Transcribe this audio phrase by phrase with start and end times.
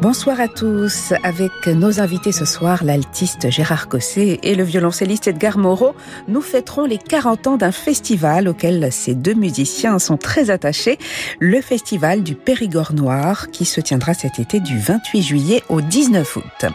[0.00, 1.12] Bonsoir à tous.
[1.24, 5.96] Avec nos invités ce soir, l'altiste Gérard Cosset et le violoncelliste Edgar Moreau,
[6.28, 10.98] nous fêterons les 40 ans d'un festival auquel ces deux musiciens sont très attachés,
[11.40, 16.36] le festival du Périgord Noir qui se tiendra cet été du 28 juillet au 19
[16.36, 16.66] août.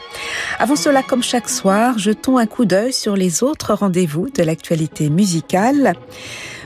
[0.59, 5.09] Avant cela, comme chaque soir, jetons un coup d'œil sur les autres rendez-vous de l'actualité
[5.09, 5.93] musicale.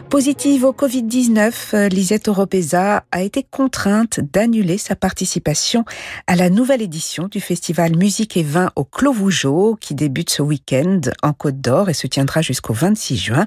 [0.10, 5.84] Positive au Covid-19, Lisette Oropesa a été contrainte d'annuler sa participation
[6.28, 10.42] à la nouvelle édition du festival Musique et Vin au Clos Vougeot qui débute ce
[10.42, 13.46] week-end en Côte d'Or et se tiendra jusqu'au 26 juin.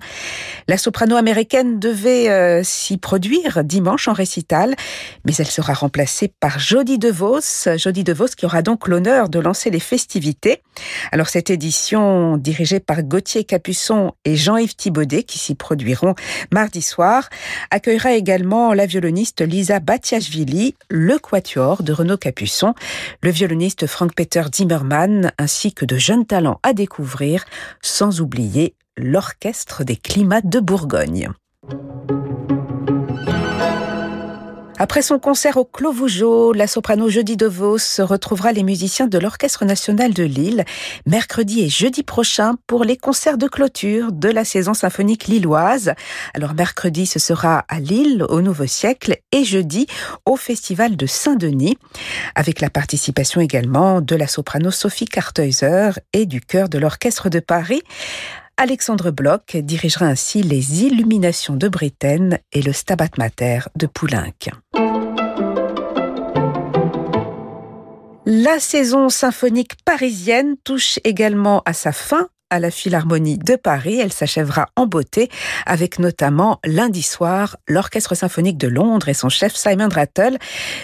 [0.69, 4.77] La soprano américaine devait euh, s'y produire dimanche en récital,
[5.25, 9.71] mais elle sera remplacée par Jodie DeVos, Jodie DeVos qui aura donc l'honneur de lancer
[9.71, 10.61] les festivités.
[11.11, 16.15] Alors cette édition dirigée par Gauthier Capuçon et Jean-Yves Thibaudet qui s'y produiront
[16.53, 17.29] mardi soir,
[17.71, 22.75] accueillera également la violoniste Lisa Batiashvili, le quatuor de Renaud Capuçon,
[23.23, 27.45] le violoniste Frank-Peter Zimmermann, ainsi que de jeunes talents à découvrir,
[27.83, 31.31] sans oublier l'Orchestre des climats de Bourgogne.
[34.83, 39.67] Après son concert au Clos Vougeot, la soprano Jeudi DeVos retrouvera les musiciens de l'Orchestre
[39.67, 40.65] national de Lille
[41.05, 45.93] mercredi et jeudi prochain pour les concerts de clôture de la saison symphonique lilloise.
[46.33, 49.87] Alors mercredi, ce sera à Lille au Nouveau Siècle et jeudi
[50.25, 51.77] au Festival de Saint-Denis
[52.35, 57.41] avec la participation également de la soprano Sophie Kartheuser et du chœur de l'Orchestre de
[57.41, 57.83] Paris.
[58.63, 64.35] Alexandre Bloch dirigera ainsi les Illuminations de Britaine et le Stabat Mater de Poulenc.
[68.27, 73.99] La saison symphonique parisienne touche également à sa fin à la Philharmonie de Paris.
[74.01, 75.31] Elle s'achèvera en beauté
[75.67, 80.37] avec notamment lundi soir l'Orchestre symphonique de Londres et son chef Simon Rattle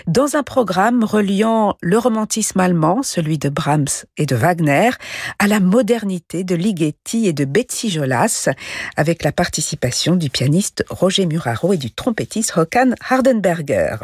[0.07, 4.91] dans un programme reliant le romantisme allemand, celui de Brahms et de Wagner,
[5.39, 8.49] à la modernité de Ligeti et de Betsy Jolas
[8.97, 13.97] avec la participation du pianiste Roger Muraro et du trompettiste Håkan Hardenberger.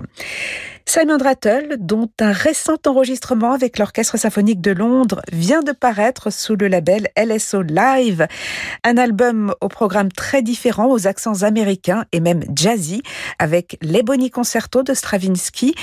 [0.87, 6.56] Simon Rattle, dont un récent enregistrement avec l'Orchestre symphonique de Londres vient de paraître sous
[6.56, 8.26] le label LSO Live,
[8.84, 13.03] un album au programme très différent, aux accents américains et même jazzy,
[13.38, 15.75] avec l'Ebony Concerto de Stravinsky,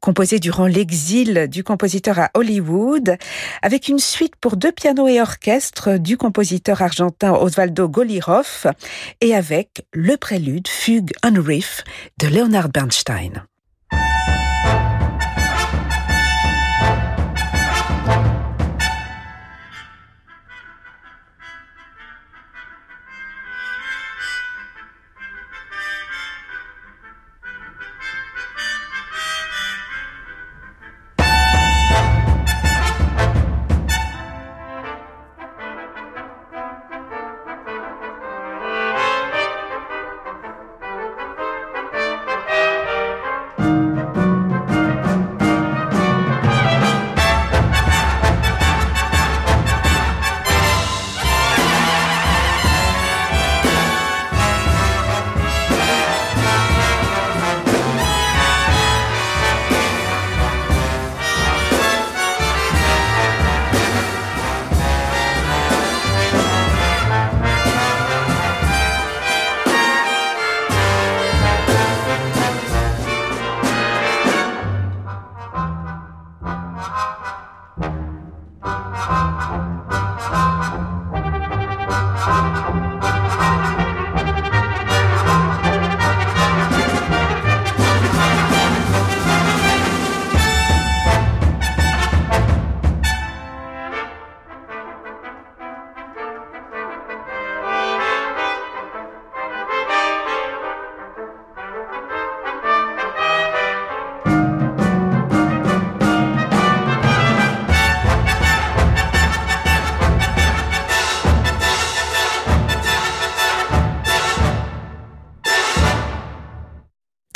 [0.00, 3.16] composé durant l'exil du compositeur à Hollywood,
[3.62, 8.66] avec une suite pour deux pianos et orchestre du compositeur argentin Osvaldo Golirov,
[9.20, 11.84] et avec le prélude Fugue on Riff
[12.18, 13.46] de Leonard Bernstein.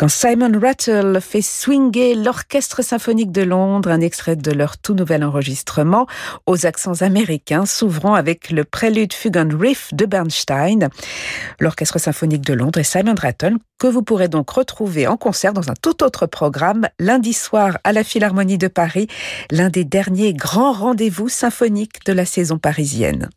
[0.09, 6.07] Simon Rattle fait swinger l'Orchestre symphonique de Londres, un extrait de leur tout nouvel enregistrement
[6.47, 10.89] aux accents américains, s'ouvrant avec le prélude Fugue Riff de Bernstein.
[11.61, 15.71] L'Orchestre symphonique de Londres et Simon Rattle, que vous pourrez donc retrouver en concert dans
[15.71, 19.09] un tout autre programme lundi soir à la Philharmonie de Paris,
[19.51, 23.31] l'un des derniers grands rendez-vous symphoniques de la saison parisienne.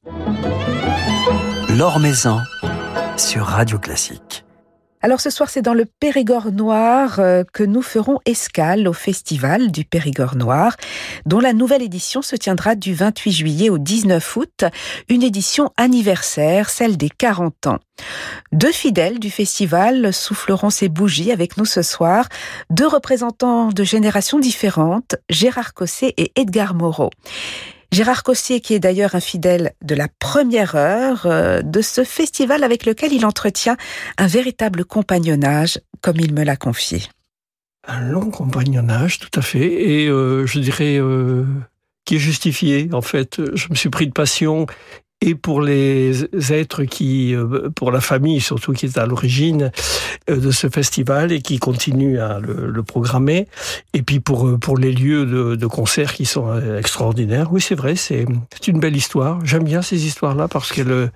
[1.70, 2.40] L'Or Maison
[3.18, 4.44] sur Radio Classique.
[5.02, 9.72] Alors ce soir, c'est dans le Périgord noir euh, que nous ferons escale au Festival
[9.72, 10.76] du Périgord noir,
[11.26, 14.66] dont la nouvelle édition se tiendra du 28 juillet au 19 août,
[15.08, 17.80] une édition anniversaire, celle des 40 ans.
[18.52, 22.28] Deux fidèles du festival souffleront ces bougies avec nous ce soir,
[22.70, 27.10] deux représentants de générations différentes, Gérard Cosset et Edgar Moreau.
[27.92, 32.64] Gérard Cossier, qui est d'ailleurs un fidèle de la première heure euh, de ce festival
[32.64, 33.78] avec lequel il entretient
[34.18, 37.02] un véritable compagnonnage, comme il me l'a confié.
[37.88, 41.46] Un long compagnonnage, tout à fait, et euh, je dirais euh,
[42.06, 42.90] qui est justifié.
[42.94, 44.68] En fait, je me suis pris de passion
[45.22, 49.72] et pour les êtres qui, euh, pour la famille surtout qui est à l'origine
[50.30, 53.48] euh, de ce festival et qui continue à le, programmer,
[53.94, 57.52] et puis pour euh, pour les lieux de, de concert qui sont extraordinaires.
[57.52, 59.46] Oui, c'est vrai, c'est c'est une belle histoire.
[59.46, 61.12] J'aime bien ces histoires-là parce qu'elles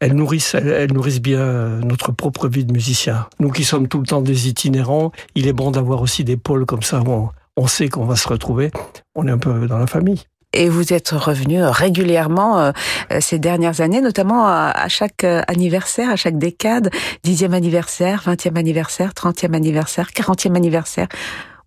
[0.00, 3.28] elles nourrissent, elles nourrissent bien notre propre vie de musicien.
[3.38, 6.66] Nous qui sommes tout le temps des itinérants, il est bon d'avoir aussi des pôles
[6.66, 8.70] comme ça où on sait qu'on va se retrouver.
[9.14, 12.72] On est un peu dans la famille et vous êtes revenu régulièrement euh,
[13.20, 16.90] ces dernières années, notamment à chaque euh, anniversaire, à chaque décade,
[17.22, 21.08] dixième anniversaire, vingtième anniversaire, trentième anniversaire, quarantième anniversaire.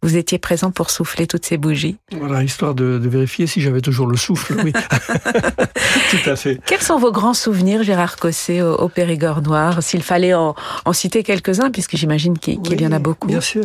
[0.03, 1.95] Vous étiez présent pour souffler toutes ces bougies.
[2.11, 4.73] Voilà, histoire de, vérifier si j'avais toujours le souffle, oui.
[6.11, 6.59] Tout à fait.
[6.65, 10.55] Quels sont vos grands souvenirs, Gérard Cosset, au, Périgord Noir S'il fallait en,
[10.91, 13.27] citer quelques-uns, puisque j'imagine qu'il y en a beaucoup.
[13.27, 13.63] Bien sûr.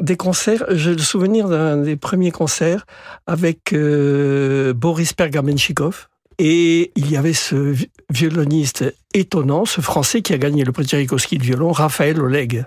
[0.00, 2.86] Des concerts, j'ai le souvenir d'un des premiers concerts
[3.26, 6.06] avec euh, Boris Pergamenchikov.
[6.38, 7.74] Et il y avait ce
[8.10, 12.64] violoniste étonnant, ce Français qui a gagné le prix Tchaïkovski de violon, Raphaël Oleg.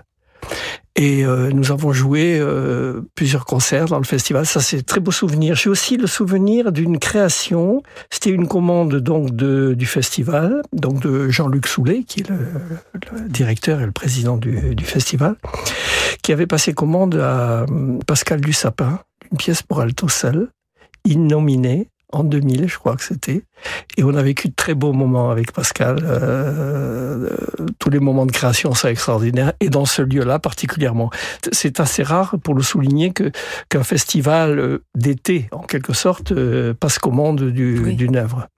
[0.96, 4.46] Et euh, nous avons joué euh, plusieurs concerts dans le festival.
[4.46, 5.56] Ça, c'est très beau souvenir.
[5.56, 7.82] J'ai aussi le souvenir d'une création.
[8.10, 13.80] C'était une commande donc de, du festival, donc de Jean-Luc Soulet, qui est le, directeur
[13.80, 15.34] et le président du, festival,
[16.22, 19.00] qui avait passé commande à euh, Pascal Dussapin,
[19.32, 20.48] une pièce pour alto seul,
[21.04, 23.42] innominée, en 2000, je crois que c'était.
[23.96, 25.98] Et on a vécu de très beaux moments avec Pascal.
[26.04, 27.30] Euh,
[27.78, 29.52] tous les moments de création sont extraordinaires.
[29.60, 31.10] Et dans ce lieu-là particulièrement.
[31.52, 33.30] C'est assez rare pour le souligner que
[33.68, 38.48] qu'un festival euh, d'été, en quelque sorte, euh, passe commande du, d'une œuvre.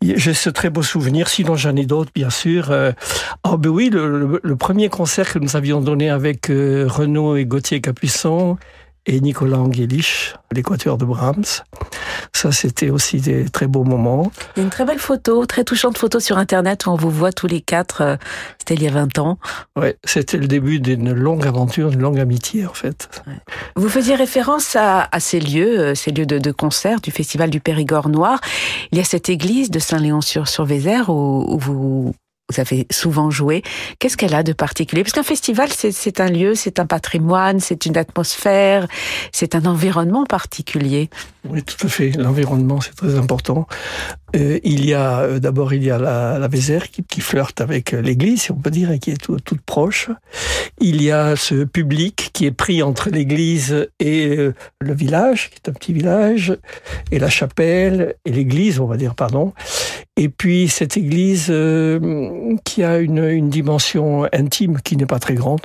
[0.00, 2.72] J'ai ce très beau souvenir, sinon j'en ai d'autres, bien sûr.
[2.72, 7.80] Ah ben oui, le, le, premier concert que nous avions donné avec Renaud et Gauthier
[7.80, 8.56] Capuçon,
[9.06, 11.62] et Nicolas Angelich, l'équateur de Brahms.
[12.32, 14.30] Ça, c'était aussi des très beaux moments.
[14.56, 17.10] Il y a une très belle photo, très touchante photo sur Internet où on vous
[17.10, 18.00] voit tous les quatre.
[18.00, 18.16] Euh,
[18.58, 19.38] c'était il y a 20 ans.
[19.76, 23.08] Ouais, c'était le début d'une longue aventure, d'une longue amitié, en fait.
[23.76, 28.08] Vous faisiez référence à, ces lieux, euh, ces lieux de, concert du Festival du Périgord
[28.08, 28.40] Noir.
[28.92, 32.14] Il y a cette église de Saint-Léon-sur-Vézère où, où vous
[32.50, 33.62] vous avez souvent joué.
[33.98, 35.02] Qu'est-ce qu'elle a de particulier?
[35.02, 38.86] Parce qu'un festival, c'est un lieu, c'est un patrimoine, c'est une atmosphère,
[39.32, 41.08] c'est un environnement particulier.
[41.48, 42.10] Oui, tout à fait.
[42.10, 43.66] L'environnement, c'est très important.
[44.36, 47.60] Euh, il y a euh, d'abord il y a la, la Vézère qui, qui, flirte
[47.60, 50.10] avec l'Église, si on peut dire, et qui est toute proche.
[50.80, 55.56] Il y a ce public qui est pris entre l'Église et euh, le village, qui
[55.56, 56.56] est un petit village,
[57.10, 59.52] et la chapelle et l'Église, on va dire, pardon.
[60.16, 61.52] Et puis cette Église
[62.64, 65.62] qui a une, une dimension intime qui n'est pas très grande.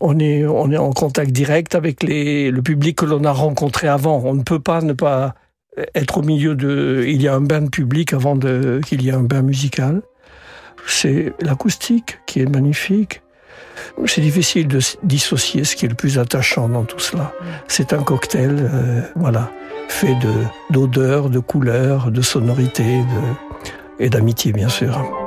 [0.00, 3.88] On est, on est en contact direct avec les, le public que l'on a rencontré
[3.88, 4.22] avant.
[4.24, 5.34] On ne peut pas ne pas
[5.94, 7.04] être au milieu de...
[7.06, 10.02] Il y a un bain de public avant qu'il y ait un bain musical.
[10.86, 13.22] C'est l'acoustique qui est magnifique.
[14.06, 17.32] C'est difficile de dissocier ce qui est le plus attachant dans tout cela.
[17.68, 19.50] C'est un cocktail, euh, voilà,
[19.90, 20.32] fait de
[20.70, 23.02] d'odeurs, de couleurs, de sonorités
[23.98, 25.19] et d'amitié, bien sûr.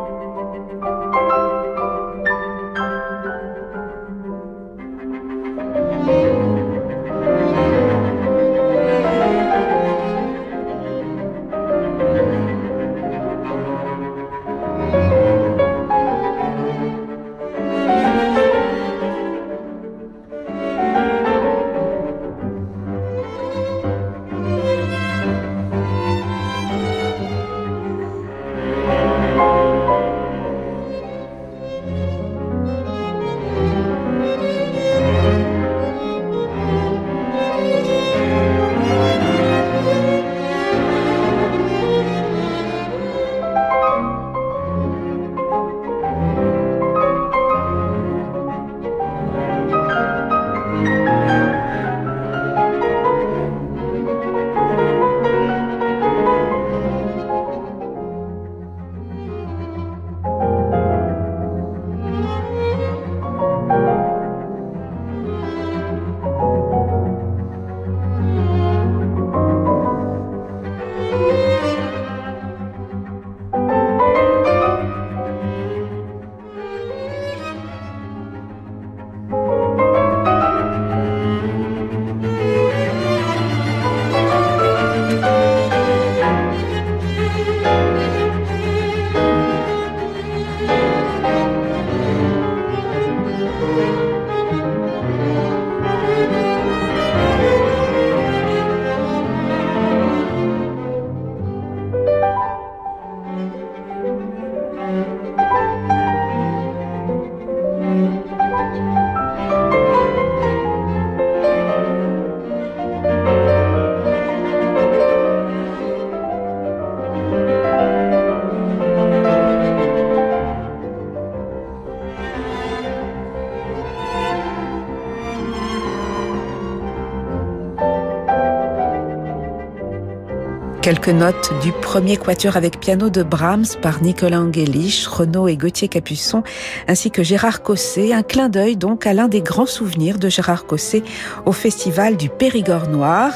[130.93, 135.88] Quelques notes du premier quatuor avec piano de Brahms par Nicolas Angelich, Renaud et Gauthier
[135.88, 136.43] Capuçon,
[136.88, 138.13] ainsi que Gérard Cosset.
[138.13, 141.01] Un clin d'œil donc à l'un des grands souvenirs de Gérard Cosset
[141.47, 143.31] au festival du Périgord Noir.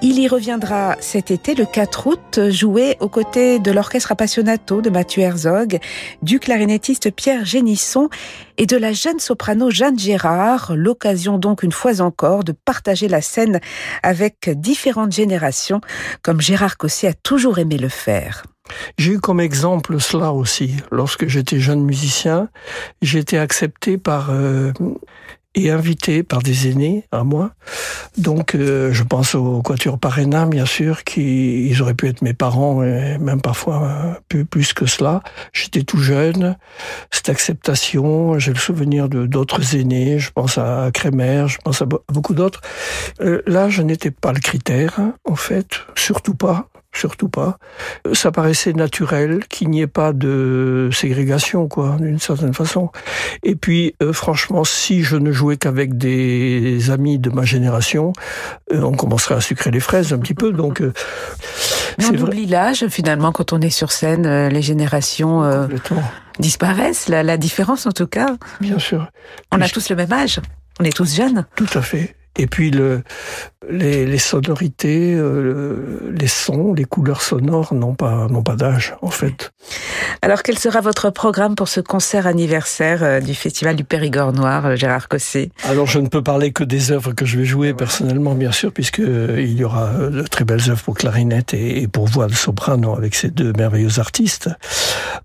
[0.00, 4.90] Il y reviendra cet été, le 4 août, jouer aux côtés de l'orchestre Appassionato de
[4.90, 5.80] Mathieu Herzog,
[6.22, 8.08] du clarinettiste Pierre Génisson
[8.58, 10.72] et de la jeune soprano Jeanne Gérard.
[10.76, 13.58] L'occasion donc une fois encore de partager la scène
[14.04, 15.80] avec différentes générations,
[16.22, 18.44] comme Gérard Cosset a toujours aimé le faire.
[18.98, 20.76] J'ai eu comme exemple cela aussi.
[20.92, 22.48] Lorsque j'étais jeune musicien,
[23.02, 24.72] j'ai été accepté par euh,
[25.58, 27.50] et invité par des aînés à moi.
[28.16, 32.34] Donc, euh, je pense au Quatuor Parena, bien sûr, qui ils auraient pu être mes
[32.34, 35.22] parents, et même parfois un peu plus que cela.
[35.52, 36.56] J'étais tout jeune.
[37.10, 40.18] Cette acceptation, j'ai le souvenir de d'autres aînés.
[40.18, 42.60] Je pense à Kremer, je pense à beaucoup d'autres.
[43.20, 47.58] Euh, là, je n'étais pas le critère, en fait, surtout pas surtout pas.
[48.12, 52.90] Ça paraissait naturel qu'il n'y ait pas de ségrégation, quoi, d'une certaine façon.
[53.42, 58.12] Et puis, euh, franchement, si je ne jouais qu'avec des amis de ma génération,
[58.72, 60.52] euh, on commencerait à sucrer les fraises un petit peu.
[60.52, 60.92] Donc, euh,
[62.00, 65.68] on oublie l'âge finalement quand on est sur scène, les générations
[66.38, 67.08] disparaissent.
[67.08, 68.36] La, la différence, en tout cas.
[68.60, 69.08] Bien sûr.
[69.52, 70.40] On a tous le même âge.
[70.80, 71.44] On est tous jeunes.
[71.56, 72.14] Tout à fait.
[72.38, 73.02] Et puis le,
[73.68, 79.10] les, les sonorités, euh, les sons, les couleurs sonores n'ont pas n'ont pas d'âge en
[79.10, 79.52] fait.
[80.22, 84.66] Alors quel sera votre programme pour ce concert anniversaire euh, du Festival du Périgord Noir,
[84.66, 87.74] euh, Gérard Cossé Alors je ne peux parler que des œuvres que je vais jouer
[87.74, 91.88] personnellement bien sûr, puisque il y aura de très belles œuvres pour clarinette et, et
[91.88, 94.48] pour voix de soprano avec ces deux merveilleux artistes.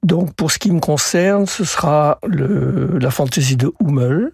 [0.02, 4.32] Donc pour ce qui me concerne, ce sera le, la fantaisie de Hummel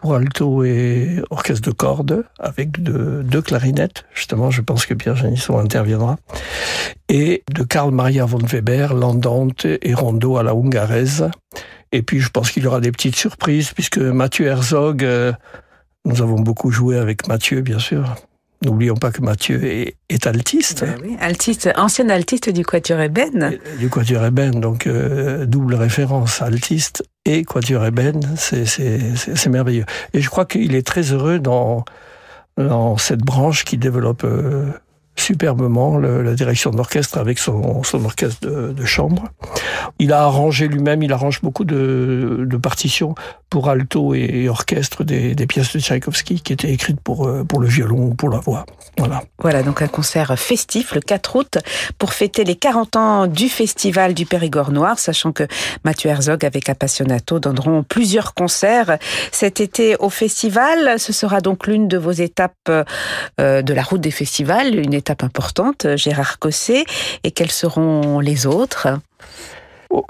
[0.00, 4.04] pour alto et orchestre de cordes, avec de, deux clarinettes.
[4.14, 6.16] Justement, je pense que Pierre Janisson interviendra.
[7.08, 11.30] Et de Karl Maria von Weber, l'andante et rondo à la hungaraise.
[11.92, 15.32] Et puis, je pense qu'il y aura des petites surprises, puisque Mathieu Herzog, euh,
[16.04, 18.14] nous avons beaucoup joué avec Mathieu, bien sûr.
[18.62, 20.84] N'oublions pas que Mathieu est, est altiste.
[20.84, 23.58] Ben oui, altiste, ancien altiste du Quatuor Eben.
[23.78, 29.86] Du Quatuor Eben, donc euh, double référence, altiste et Quatuor Eben, c'est merveilleux.
[30.12, 31.86] Et je crois qu'il est très heureux dans,
[32.58, 34.66] dans cette branche qui développe euh,
[35.20, 39.28] superbement la direction d'orchestre avec son, son orchestre de, de, chambre.
[39.98, 43.14] Il a arrangé lui-même, il arrange beaucoup de, de, partitions
[43.48, 47.60] pour alto et, orchestre des, des, pièces de Tchaïkovski qui étaient écrites pour, euh, pour
[47.60, 48.64] le violon ou pour la voix.
[49.38, 49.62] Voilà.
[49.62, 51.58] Donc un concert festif le 4 août
[51.98, 55.44] pour fêter les 40 ans du Festival du Périgord Noir, sachant que
[55.84, 58.98] Mathieu Herzog avec Appassionato donneront plusieurs concerts
[59.32, 60.98] cet été au festival.
[60.98, 65.22] Ce sera donc l'une de vos étapes euh, de la route des festivals, une étape
[65.22, 66.84] importante, Gérard Cosset.
[67.24, 68.88] Et quelles seront les autres?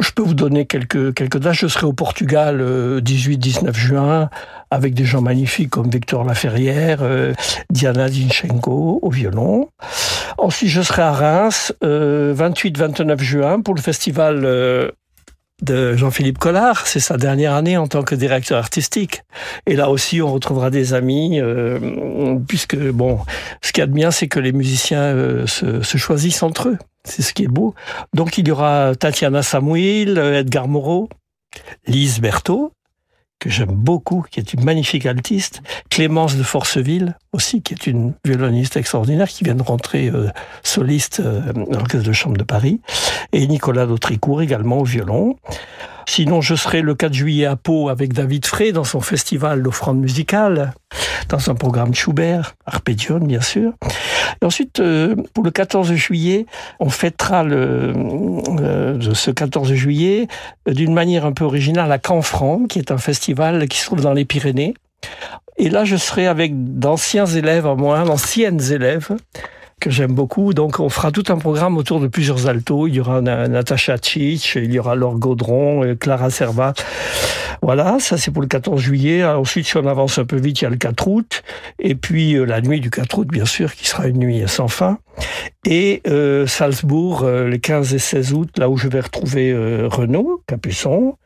[0.01, 1.55] Je peux vous donner quelques, quelques dates.
[1.55, 2.61] Je serai au Portugal
[3.01, 4.31] 18-19 euh, juin
[4.71, 7.33] avec des gens magnifiques comme Victor Laferrière, euh,
[7.71, 9.69] Diana Zinchenko au violon.
[10.39, 14.93] Ensuite, je serai à Reims 28-29 euh, juin pour le festival
[15.63, 16.87] de Jean-Philippe Collard.
[16.87, 19.23] C'est sa dernière année en tant que directeur artistique.
[19.67, 23.21] Et là aussi, on retrouvera des amis, euh, puisque, bon,
[23.63, 26.69] ce qu'il y a de bien, c'est que les musiciens euh, se, se, choisissent entre
[26.69, 26.79] eux.
[27.05, 27.75] C'est ce qui est beau.
[28.15, 31.09] Donc, il y aura Tatiana Samuel, Edgar Moreau,
[31.87, 32.73] Lise Berthaud,
[33.41, 38.13] que j'aime beaucoup, qui est une magnifique altiste, Clémence de Forceville aussi, qui est une
[38.25, 40.29] violoniste extraordinaire, qui vient de rentrer euh,
[40.63, 42.81] soliste euh, dans l'orchestre de chambre de Paris,
[43.33, 45.37] et Nicolas Dautricourt également au violon.
[46.07, 49.99] Sinon, je serai le 4 juillet à Pau avec David Frey dans son festival d'offrande
[49.99, 50.75] musicale,
[51.29, 53.73] dans un programme Schubert, Arpeggione bien sûr.
[54.43, 56.47] Et ensuite, euh, pour le 14 juillet,
[56.79, 57.93] on fêtera le,
[58.61, 60.29] euh, ce 14 juillet
[60.69, 64.01] euh, d'une manière un peu originale à Canfranc, qui est un festival qui se trouve
[64.01, 64.75] dans les Pyrénées.
[65.57, 69.11] Et là, je serai avec d'anciens élèves à moi, d'anciennes élèves,
[69.81, 70.55] que j'aime beaucoup.
[70.55, 72.87] Donc, on fera tout un programme autour de plusieurs altos.
[72.87, 76.75] Il y aura Natacha Tchich, il y aura Laure Gaudron, euh, Clara Servat.
[77.63, 79.25] Voilà, ça c'est pour le 14 juillet.
[79.25, 81.43] Ensuite, si on avance un peu vite, il y a le 4 août.
[81.79, 84.69] Et puis, euh, la nuit du 4 août, bien sûr, qui sera une nuit sans
[84.69, 84.99] fin.
[85.67, 89.55] Et euh, Salzbourg, euh, les 15 et 16 août, là où je vais retrouver
[89.91, 91.17] Renaud Capuçon.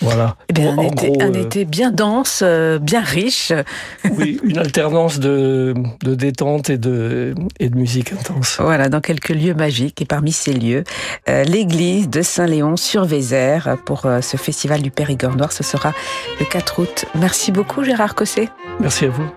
[0.00, 0.36] Voilà.
[0.48, 3.52] Eh bien, un, été, gros, un euh, été, bien dense, euh, bien riche.
[4.16, 8.56] Oui, une alternance de, de, détente et de, et de musique intense.
[8.60, 10.00] Voilà, dans quelques lieux magiques.
[10.00, 10.84] Et parmi ces lieux,
[11.28, 15.52] euh, l'église de Saint-Léon sur Vézère pour ce festival du Périgord Noir.
[15.52, 15.92] Ce sera
[16.40, 17.04] le 4 août.
[17.14, 18.48] Merci beaucoup, Gérard Cosset.
[18.80, 19.30] Merci à vous.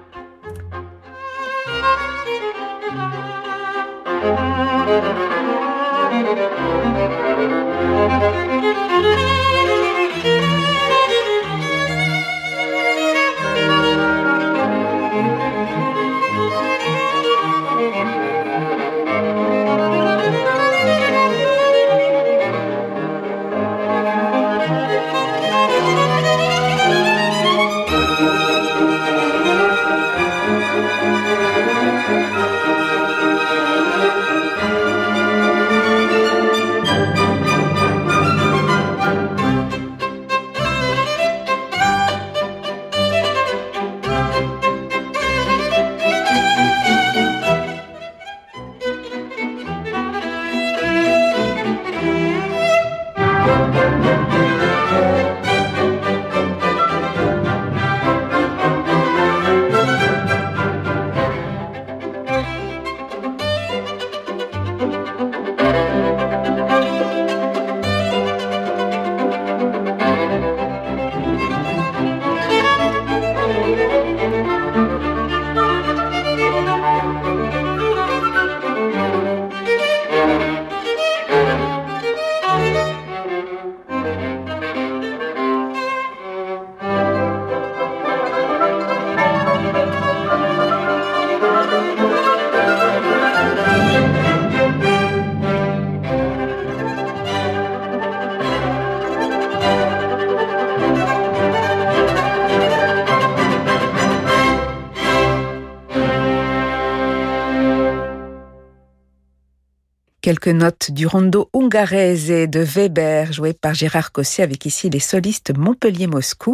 [110.22, 115.52] Quelques notes du rondo et de Weber, joué par Gérard Cosset avec ici les solistes
[115.58, 116.54] Montpellier-Moscou.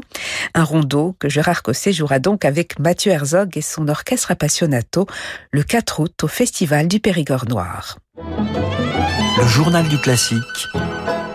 [0.53, 5.05] Un rondo que Gérard Cosset jouera donc avec Mathieu Herzog et son orchestre Appassionato
[5.51, 7.97] le 4 août au Festival du Périgord Noir.
[8.17, 10.67] Le journal du classique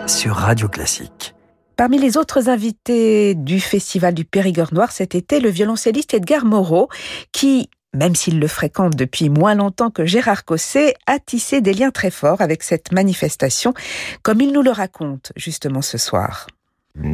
[0.07, 1.35] sur Radio Classique.
[1.77, 6.89] Parmi les autres invités du Festival du Périgord Noir cet été, le violoncelliste Edgar Moreau,
[7.33, 11.91] qui même s'il le fréquente depuis moins longtemps que Gérard Cosset, a tissé des liens
[11.91, 13.75] très forts avec cette manifestation,
[14.23, 16.47] comme il nous le raconte justement ce soir.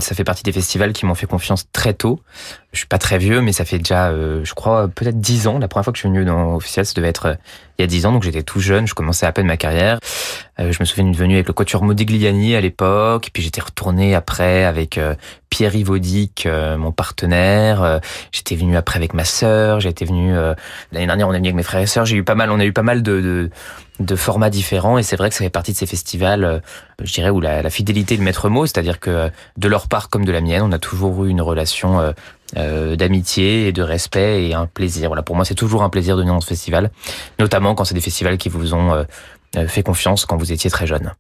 [0.01, 2.21] Ça fait partie des festivals qui m'ont fait confiance très tôt.
[2.73, 5.61] Je suis pas très vieux, mais ça fait déjà, euh, je crois, peut-être dix ans.
[5.61, 7.35] La première fois que je suis venu dans officiel, ça devait être euh,
[7.79, 10.01] il y a dix ans, donc j'étais tout jeune, je commençais à peine ma carrière.
[10.59, 14.17] Euh, je me souviens d'une venue avec le Quatuor Modigliani à l'époque, puis j'étais retourné
[14.17, 14.99] après avec
[15.49, 18.01] Pierre Ivaudic, mon partenaire.
[18.33, 19.79] j'étais venu après avec ma sœur.
[19.79, 20.35] J'étais venu
[20.91, 22.05] l'année dernière, on est venu avec mes frères et sœurs.
[22.05, 23.51] J'ai eu pas mal, on a eu pas mal de, de
[24.01, 26.61] de formats différents et c'est vrai que ça fait partie de ces festivals, euh,
[27.03, 30.25] je dirais, où la, fidélité est le maître mot, c'est-à-dire que de leur part comme
[30.25, 32.13] de la mienne, on a toujours eu une relation euh,
[32.57, 35.09] euh, d'amitié et de respect et un plaisir.
[35.09, 36.91] Voilà, pour moi, c'est toujours un plaisir de venir dans ce festival,
[37.39, 39.05] notamment quand c'est des festivals qui vous ont
[39.67, 41.13] fait confiance quand vous étiez très jeune.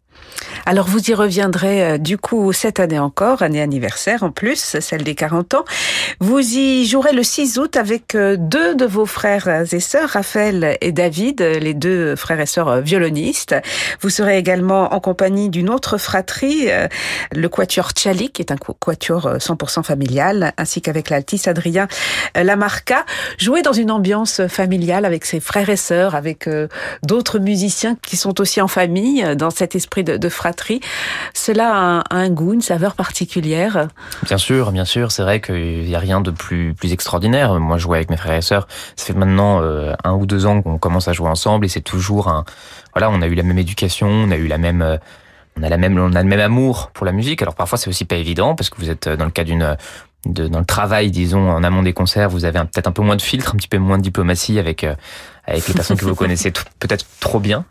[0.66, 5.02] Alors vous y reviendrez euh, du coup cette année encore, année anniversaire en plus, celle
[5.02, 5.64] des 40 ans.
[6.20, 10.76] Vous y jouerez le 6 août avec euh, deux de vos frères et sœurs, Raphaël
[10.82, 13.54] et David, les deux frères et sœurs euh, violonistes.
[14.02, 16.68] Vous serez également en compagnie d'une autre fratrie,
[17.32, 21.88] le Quatuor Tchalik, qui est un quatuor 100% familial, ainsi qu'avec l'altiste Adrien
[22.34, 23.04] Lamarca.
[23.38, 26.48] Jouer dans une ambiance familiale avec ses frères et sœurs, avec
[27.02, 30.80] d'autres musiciens qui sont aussi en famille, dans cet esprit de de fratrie.
[31.34, 33.88] Cela a un, goût, une saveur particulière.
[34.24, 35.12] Bien sûr, bien sûr.
[35.12, 37.58] C'est vrai qu'il n'y a rien de plus, extraordinaire.
[37.58, 38.68] Moi, je joue avec mes frères et sœurs.
[38.96, 41.80] Ça fait maintenant euh, un ou deux ans qu'on commence à jouer ensemble et c'est
[41.80, 42.44] toujours un.
[42.94, 44.82] Voilà, on a eu la même éducation, on a eu la même.
[44.82, 44.96] Euh,
[45.60, 47.42] on a la même, on a le même amour pour la musique.
[47.42, 49.76] Alors parfois c'est aussi pas évident parce que vous êtes dans le cas d'une
[50.24, 53.22] dans le travail, disons, en amont des concerts, vous avez peut-être un peu moins de
[53.22, 54.94] filtre, un petit peu moins de diplomatie avec euh,
[55.48, 57.64] avec les personnes que vous connaissez peut-être trop bien.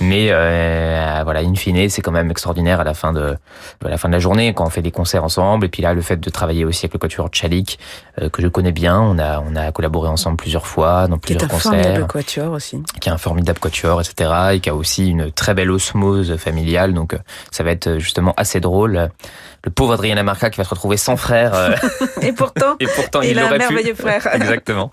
[0.00, 3.36] Mais euh, voilà, in fine, c'est quand même extraordinaire à la fin de,
[3.84, 5.66] à la fin de la journée quand on fait des concerts ensemble.
[5.66, 7.78] Et puis là, le fait de travailler aussi avec le quatuor Tchalik,
[8.20, 11.48] euh, que je connais bien, on a on a collaboré ensemble plusieurs fois dans plusieurs
[11.48, 11.72] concerts.
[11.72, 12.82] Qui est un formidable quatuor aussi.
[13.00, 14.30] Qui est un formidable quatuor, etc.
[14.52, 16.94] Et qui a aussi une très belle osmose familiale.
[16.94, 17.16] Donc
[17.50, 19.10] ça va être justement assez drôle.
[19.64, 21.54] Le pauvre Adrien Lamarca qui va se retrouver sans frère.
[21.54, 21.74] Euh,
[22.22, 24.28] et pourtant, et pourtant il, il a un merveilleux frère.
[24.34, 24.92] Exactement.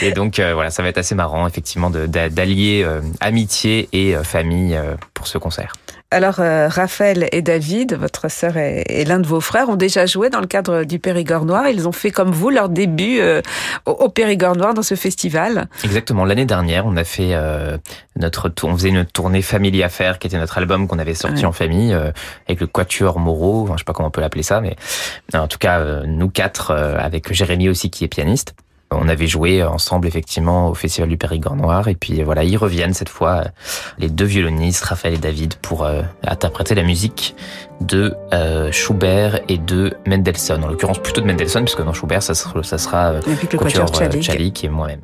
[0.00, 1.65] Et donc euh, voilà, ça va être assez marrant effectivement
[2.06, 4.78] d'allier euh, amitié et famille
[5.14, 5.72] pour ce concert.
[6.12, 10.30] Alors, euh, Raphaël et David, votre sœur et, l'un de vos frères, ont déjà joué
[10.30, 11.68] dans le cadre du Périgord Noir.
[11.68, 13.42] Ils ont fait comme vous leur début euh,
[13.86, 15.68] au, Périgord Noir dans ce festival.
[15.82, 16.24] Exactement.
[16.24, 17.76] L'année dernière, on a fait euh,
[18.14, 21.44] notre tour, on faisait une tournée Family Affaires, qui était notre album qu'on avait sorti
[21.44, 21.92] en famille
[22.46, 23.64] avec le Quatuor Moreau.
[23.64, 24.76] Enfin, je sais pas comment on peut l'appeler ça, mais
[25.34, 28.54] en tout cas, nous quatre avec Jérémy aussi qui est pianiste.
[29.00, 32.94] On avait joué ensemble effectivement au Festival du Périgord Noir et puis voilà, ils reviennent
[32.94, 33.44] cette fois
[33.98, 35.86] les deux violonistes, Raphaël et David, pour
[36.24, 37.34] interpréter la musique
[37.80, 38.14] de
[38.70, 40.62] Schubert et de Mendelssohn.
[40.64, 43.14] En l'occurrence plutôt de Mendelssohn puisque dans Schubert ça sera, ça sera
[44.22, 45.00] Chalik et moi-même.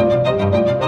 [0.00, 0.79] Música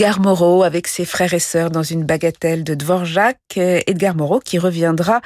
[0.00, 3.36] Edgar Moreau avec ses frères et sœurs dans une bagatelle de Dvorak.
[3.54, 5.20] Edgar Moreau qui reviendra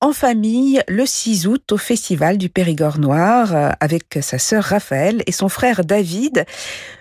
[0.00, 5.32] en famille le 6 août au Festival du Périgord Noir avec sa sœur Raphaël et
[5.32, 6.44] son frère David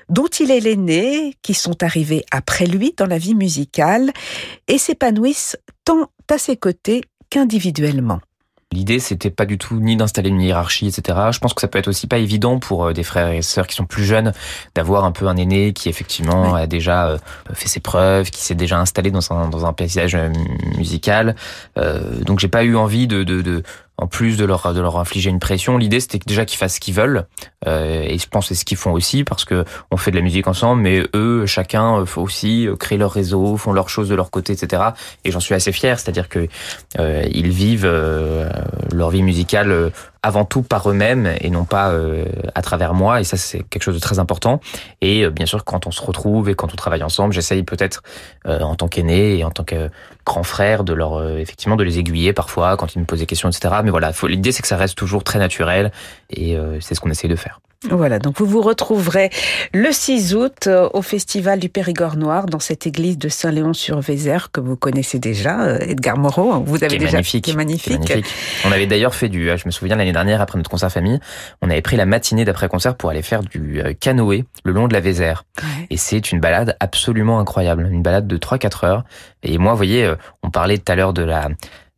[0.10, 4.12] dont il est l'aîné, qui sont arrivés après lui dans la vie musicale
[4.68, 8.22] et s'épanouissent tant à ses côtés qu'individuellement.
[8.74, 11.20] L'idée, c'était pas du tout ni d'installer une hiérarchie, etc.
[11.32, 13.68] Je pense que ça peut être aussi pas évident pour euh, des frères et sœurs
[13.68, 14.34] qui sont plus jeunes
[14.74, 17.18] d'avoir un peu un aîné qui effectivement a déjà euh,
[17.54, 20.30] fait ses preuves, qui s'est déjà installé dans un, dans un paysage euh,
[20.78, 21.36] musical.
[22.26, 23.64] donc j'ai pas eu envie de, de, de
[23.98, 26.80] en plus de leur de leur infliger une pression, l'idée c'était déjà qu'ils fassent ce
[26.80, 27.26] qu'ils veulent
[27.68, 30.22] euh, et je pense c'est ce qu'ils font aussi parce que on fait de la
[30.22, 34.10] musique ensemble, mais eux chacun euh, faut aussi euh, créer leur réseau, font leurs choses
[34.10, 34.82] de leur côté, etc.
[35.24, 36.48] Et j'en suis assez fier, c'est-à-dire que
[37.00, 37.90] euh, ils vivent
[38.92, 39.92] leur vie musicale
[40.24, 43.20] avant tout par eux-mêmes et non pas euh, à travers moi.
[43.20, 44.62] Et ça, c'est quelque chose de très important.
[45.02, 48.02] Et euh, bien sûr, quand on se retrouve et quand on travaille ensemble, j'essaye peut-être
[48.48, 49.90] euh, en tant qu'aîné et en tant que
[50.26, 53.50] grand frère de leur effectivement de les aiguiller parfois quand ils me posent des questions,
[53.50, 53.76] etc.
[53.84, 55.92] Mais voilà, l'idée c'est que ça reste toujours très naturel
[56.30, 57.60] et c'est ce qu'on essaye de faire.
[57.90, 59.30] Voilà, donc vous vous retrouverez
[59.74, 64.62] le 6 août euh, au Festival du Périgord Noir dans cette église de Saint-Léon-sur-Vézère que
[64.62, 66.54] vous connaissez déjà, euh, Edgar Moreau.
[66.54, 68.14] Hein, vous avez déjà magnifique, qui est magnifique.
[68.66, 71.20] On avait d'ailleurs fait du, je me souviens l'année dernière après notre concert famille,
[71.62, 74.88] on avait pris la matinée d'après concert pour aller faire du euh, canoë le long
[74.88, 75.44] de la Vézère.
[75.90, 79.04] Et c'est une balade absolument incroyable, une balade de 3-4 heures.
[79.44, 81.50] Et moi, vous voyez, on parlait tout à l'heure de la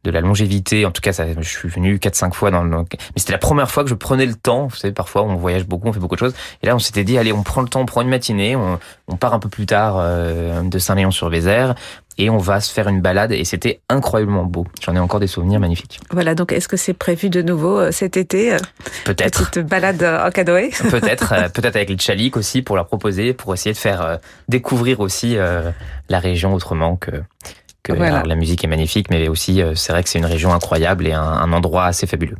[0.05, 0.85] de la longévité.
[0.85, 2.69] En tout cas, ça, je suis venu 4-5 fois dans le...
[2.69, 2.85] Mais
[3.17, 4.67] c'était la première fois que je prenais le temps.
[4.67, 6.35] Vous savez, parfois, on voyage beaucoup, on fait beaucoup de choses.
[6.61, 8.79] Et là, on s'était dit, allez, on prend le temps, on prend une matinée, on,
[9.07, 11.75] on part un peu plus tard euh, de Saint-Léon-sur-Vézère.
[12.19, 14.65] et on va se faire une balade et c'était incroyablement beau.
[14.81, 15.99] J'en ai encore des souvenirs magnifiques.
[16.11, 18.57] Voilà, donc est-ce que c'est prévu de nouveau euh, cet été euh,
[19.05, 19.49] Peut-être.
[19.49, 20.69] Petite balade en canoë?
[20.89, 24.99] Peut-être, euh, peut-être avec les tchaliks aussi pour leur proposer, pour essayer de faire découvrir
[24.99, 25.35] aussi
[26.09, 27.11] la région autrement que
[27.85, 31.13] que la musique est magnifique, mais aussi c'est vrai que c'est une région incroyable et
[31.13, 32.37] un endroit assez fabuleux.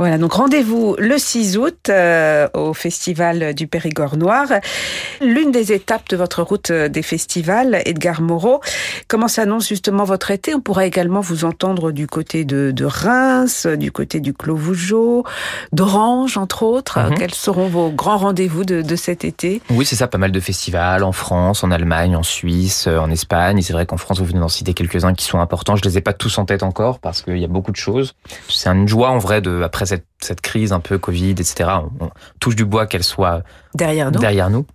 [0.00, 4.46] Voilà, donc rendez-vous le 6 août euh, au Festival du Périgord Noir.
[5.20, 8.60] L'une des étapes de votre route euh, des festivals, Edgar Moreau.
[9.08, 10.54] Comment s'annonce justement votre été?
[10.54, 15.24] On pourra également vous entendre du côté de, de Reims, du côté du Clos Vougeot,
[15.72, 17.00] d'Orange, entre autres.
[17.00, 17.18] Mhm.
[17.18, 19.60] Quels seront vos grands rendez-vous de, de cet été?
[19.68, 23.10] Oui, c'est ça, pas mal de festivals en France, en Allemagne, en Suisse, euh, en
[23.10, 23.62] Espagne.
[23.62, 25.74] C'est vrai qu'en France, vous venez d'en citer quelques-uns qui sont importants.
[25.74, 28.14] Je les ai pas tous en tête encore parce qu'il y a beaucoup de choses.
[28.48, 31.70] C'est une joie en vrai de, après cette, crise un peu Covid, etc.
[32.00, 33.42] On, touche du bois qu'elle soit
[33.74, 34.20] derrière nous.
[34.20, 34.66] Derrière nous.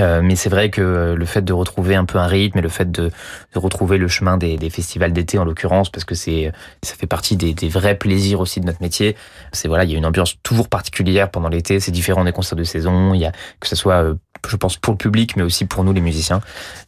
[0.00, 2.68] Euh, mais c'est vrai que le fait de retrouver un peu un rythme et le
[2.68, 3.10] fait de,
[3.54, 7.68] retrouver le chemin des, festivals d'été en l'occurrence, parce que c'est ça fait partie des,
[7.68, 9.16] vrais plaisirs aussi de notre métier.
[9.52, 11.80] C'est voilà, il y a une ambiance toujours particulière pendant l'été.
[11.80, 13.14] C'est différent des concerts de saison.
[13.14, 14.14] Il y a que ce soit euh,
[14.48, 16.40] je pense pour le public, mais aussi pour nous les musiciens.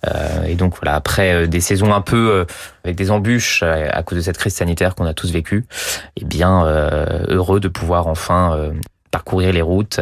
[0.07, 2.45] Euh, et donc voilà, après euh, des saisons un peu euh,
[2.85, 5.67] avec des embûches à cause de cette crise sanitaire qu'on a tous vécu,
[6.17, 6.65] eh bien
[7.29, 8.73] heureux de pouvoir enfin
[9.11, 10.01] parcourir les routes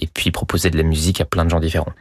[0.00, 1.92] et puis proposer de la musique à plein de gens différents.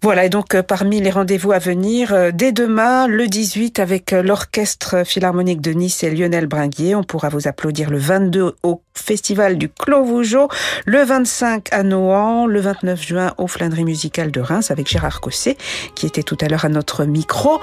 [0.00, 5.60] Voilà, et donc parmi les rendez-vous à venir, dès demain, le 18, avec l'Orchestre Philharmonique
[5.60, 10.04] de Nice et Lionel Bringuier, on pourra vous applaudir le 22 au Festival du Clos
[10.04, 10.48] Vougeot,
[10.84, 15.56] le 25 à Nohant, le 29 juin au Flânerie Musicale de Reims avec Gérard Cosset,
[15.94, 17.60] qui était tout à l'heure à notre micro,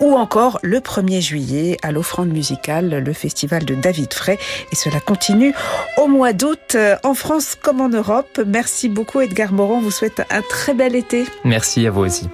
[0.00, 4.38] ou encore le 1er juillet à l'Offrande Musicale, le festival de David Frey.
[4.72, 5.54] Et cela continue
[5.96, 8.40] au mois d'août en France comme en Europe.
[8.46, 11.24] Merci beaucoup Edgar Moron, vous souhaite un très bel été.
[11.44, 12.28] Merci à vous aussi.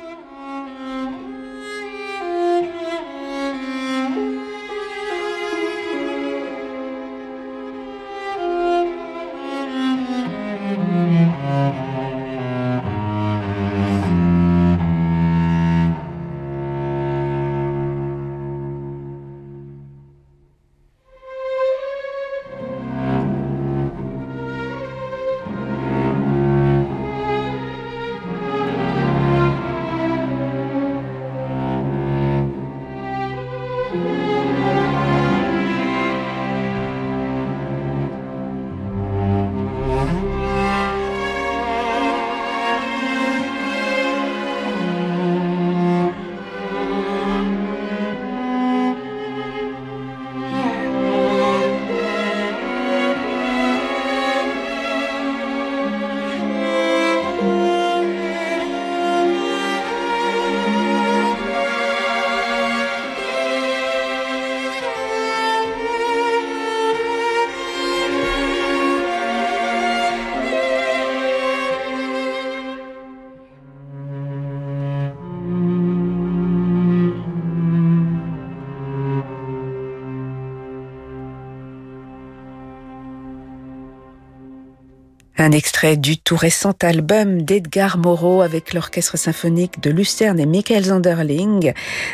[85.37, 90.85] Un extrait du tout récent album d'Edgar Moreau avec l'orchestre symphonique de Lucerne et Michael
[90.85, 91.73] Zanderling,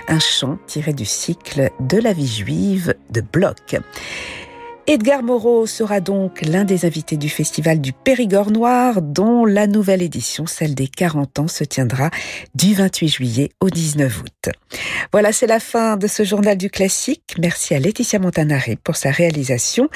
[0.08, 3.76] un chant tiré du cycle de la vie juive de Bloch.
[4.90, 10.02] Edgar Moreau sera donc l'un des invités du festival du Périgord Noir, dont la nouvelle
[10.02, 12.10] édition, celle des 40 ans, se tiendra
[12.56, 14.52] du 28 juillet au 19 août.
[15.12, 17.36] Voilà, c'est la fin de ce journal du classique.
[17.38, 19.88] Merci à Laetitia Montanari pour sa réalisation.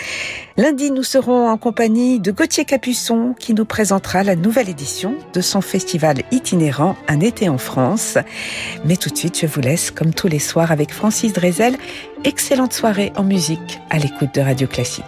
[0.56, 5.40] Lundi, nous serons en compagnie de Gauthier Capuçon qui nous présentera la nouvelle édition de
[5.40, 8.16] son festival itinérant Un été en France.
[8.84, 11.78] Mais tout de suite, je vous laisse, comme tous les soirs, avec Francis Drezel
[12.24, 15.04] Excellente soirée en musique à l'écoute de Radio Classique.